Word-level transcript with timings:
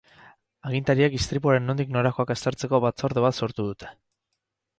Agintariek 0.69 1.17
istripuaren 1.17 1.67
nondik 1.71 1.91
norakoak 1.97 2.33
aztertzeko 2.37 2.81
batzorde 2.87 3.25
bat 3.27 3.39
sortu 3.45 3.69
dute. 3.71 3.93